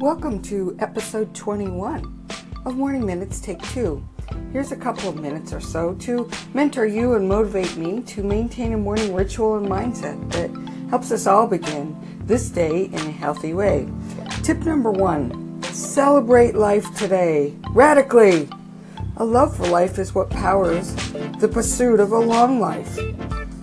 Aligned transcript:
Welcome 0.00 0.42
to 0.42 0.76
episode 0.78 1.34
21 1.34 2.28
of 2.64 2.76
Morning 2.76 3.04
Minutes 3.04 3.40
Take 3.40 3.60
Two. 3.70 4.08
Here's 4.52 4.70
a 4.70 4.76
couple 4.76 5.08
of 5.08 5.16
minutes 5.16 5.52
or 5.52 5.60
so 5.60 5.94
to 5.94 6.30
mentor 6.54 6.86
you 6.86 7.14
and 7.14 7.28
motivate 7.28 7.76
me 7.76 8.02
to 8.02 8.22
maintain 8.22 8.74
a 8.74 8.78
morning 8.78 9.12
ritual 9.12 9.56
and 9.56 9.66
mindset 9.66 10.30
that 10.30 10.88
helps 10.88 11.10
us 11.10 11.26
all 11.26 11.48
begin 11.48 11.96
this 12.20 12.48
day 12.48 12.84
in 12.84 12.94
a 12.94 13.10
healthy 13.10 13.54
way. 13.54 13.88
Tip 14.44 14.58
number 14.60 14.92
one 14.92 15.60
celebrate 15.64 16.54
life 16.54 16.96
today 16.96 17.56
radically. 17.70 18.48
A 19.16 19.24
love 19.24 19.56
for 19.56 19.66
life 19.66 19.98
is 19.98 20.14
what 20.14 20.30
powers 20.30 20.94
the 21.40 21.50
pursuit 21.52 21.98
of 21.98 22.12
a 22.12 22.18
long 22.20 22.60
life. 22.60 22.96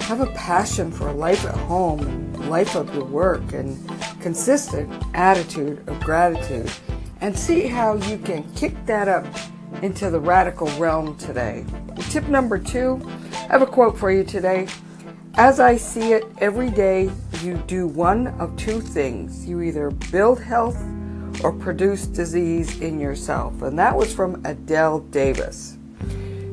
Have 0.02 0.20
a 0.20 0.27
passion 0.33 0.91
for 0.91 1.13
life 1.13 1.45
at 1.45 1.55
home, 1.55 2.33
life 2.49 2.75
of 2.75 2.93
your 2.93 3.05
work, 3.05 3.54
and 3.54 3.89
consistent 4.26 4.92
attitude 5.14 5.88
of 5.88 6.00
gratitude. 6.00 6.71
And 7.21 7.38
see 7.38 7.68
how 7.68 7.94
you 7.94 8.18
can 8.18 8.41
kick 8.55 8.73
that 8.88 9.08
up 9.08 9.23
into 9.84 10.09
the 10.09 10.20
radical 10.20 10.68
realm 10.80 11.16
today. 11.18 11.63
Tip 12.09 12.27
number 12.27 12.58
two 12.58 12.99
I 13.34 13.52
have 13.52 13.62
a 13.62 13.68
quote 13.68 13.96
for 13.96 14.12
you 14.12 14.23
today. 14.23 14.68
As 15.35 15.59
I 15.59 15.77
see 15.77 16.13
it, 16.13 16.26
every 16.40 16.72
day 16.72 17.12
you 17.44 17.58
do 17.68 17.85
one 17.85 18.30
of 18.40 18.58
two 18.58 18.82
things. 18.82 19.48
You 19.48 19.62
either 19.62 19.91
build 19.91 20.41
health 20.41 20.84
or 21.44 21.52
produce 21.52 22.07
disease 22.07 22.82
in 22.82 22.99
yourself. 22.99 23.62
And 23.62 23.77
that 23.77 23.96
was 23.96 24.12
from 24.12 24.41
Adelle 24.41 25.02
Davis. 25.12 25.77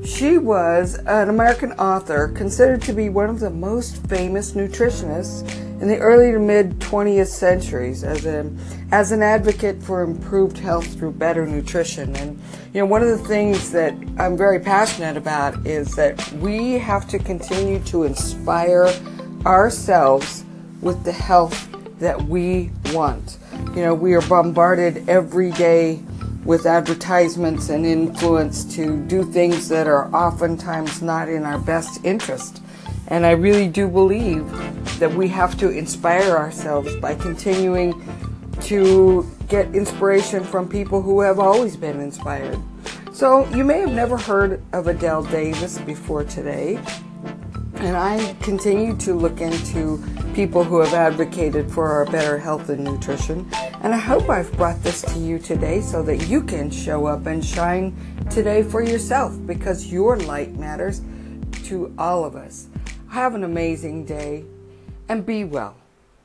She 0.04 0.37
was 0.37 0.96
an 1.07 1.30
American 1.30 1.73
author 1.73 2.29
considered 2.29 2.82
to 2.82 2.93
be 2.93 3.09
one 3.09 3.30
of 3.30 3.41
the 3.41 3.48
most 3.48 4.07
famous 4.09 4.52
nutritionists 4.52 5.71
in 5.82 5.88
the 5.88 5.98
early 5.98 6.30
to 6.30 6.38
mid 6.38 6.78
20th 6.78 7.27
centuries 7.27 8.04
as 8.04 8.24
a 8.24 8.48
as 8.92 9.10
an 9.10 9.20
advocate 9.20 9.82
for 9.82 10.02
improved 10.02 10.56
health 10.56 10.86
through 10.95 11.10
better 11.10 11.45
nutrition 11.45 12.14
and 12.14 12.40
you 12.73 12.80
know 12.80 12.86
one 12.86 13.02
of 13.02 13.09
the 13.09 13.26
things 13.26 13.73
that 13.73 13.92
I'm 14.16 14.37
very 14.37 14.60
passionate 14.60 15.16
about 15.16 15.66
is 15.66 15.92
that 15.96 16.32
we 16.34 16.74
have 16.74 17.09
to 17.09 17.18
continue 17.18 17.80
to 17.80 18.04
inspire 18.04 18.95
ourselves 19.45 20.45
with 20.80 21.02
the 21.02 21.12
health 21.12 21.68
that 21.98 22.23
we 22.23 22.70
want 22.92 23.38
you 23.74 23.82
know 23.82 23.92
we 23.92 24.14
are 24.14 24.23
bombarded 24.23 25.09
every 25.09 25.51
day 25.51 26.01
with 26.45 26.64
advertisements 26.64 27.70
and 27.70 27.85
influence 27.85 28.64
to 28.76 29.01
do 29.07 29.24
things 29.24 29.68
that 29.68 29.88
are 29.88 30.12
oftentimes 30.14 31.02
not 31.02 31.29
in 31.29 31.45
our 31.45 31.59
best 31.59 32.04
interest. 32.04 32.60
And 33.07 33.24
I 33.24 33.32
really 33.32 33.68
do 33.68 33.88
believe 33.88 34.51
that 34.98 35.12
we 35.12 35.29
have 35.29 35.59
to 35.59 35.71
inspire 35.71 36.37
ourselves 36.37 36.95
by 36.96 37.15
continuing 37.15 37.93
to 38.62 39.29
get 39.48 39.74
inspiration 39.74 40.45
from 40.45 40.68
people 40.68 41.02
who 41.02 41.21
have 41.21 41.38
always 41.38 41.76
been 41.76 42.01
inspired. 42.01 42.59
So, 43.13 43.46
you 43.51 43.65
may 43.65 43.80
have 43.80 43.93
never 43.93 44.16
heard 44.16 44.63
of 44.73 44.87
Adelle 44.87 45.24
Davis 45.30 45.79
before 45.79 46.24
today, 46.24 46.79
and 47.76 47.96
I 47.96 48.35
continue 48.40 48.96
to 48.98 49.15
look 49.15 49.40
into 49.40 50.02
people 50.35 50.65
who 50.65 50.80
have 50.80 50.95
advocated 50.95 51.70
for 51.70 51.88
our 51.88 52.07
better 52.07 52.38
health 52.38 52.70
and 52.70 52.82
nutrition. 52.82 53.46
And 53.82 53.93
I 53.93 53.98
hope 53.98 54.30
I've 54.30 54.52
brought 54.52 54.82
this 54.82 55.02
to 55.02 55.18
you 55.18 55.38
today 55.38 55.80
so 55.80 56.02
that 56.04 56.29
you 56.29 56.43
can 56.43 56.70
show 56.70 57.07
up 57.07 57.26
and 57.26 57.45
shine 57.45 57.95
today 58.30 58.63
for 58.63 58.82
yourself 58.82 59.37
because 59.46 59.93
your 59.93 60.16
light 60.16 60.54
matters 60.54 61.02
to 61.65 61.93
all 61.98 62.24
of 62.24 62.35
us. 62.35 62.68
Have 63.09 63.35
an 63.35 63.45
amazing 63.45 64.06
day 64.06 64.44
and 65.12 65.27
be 65.27 65.44
well. 65.44 65.81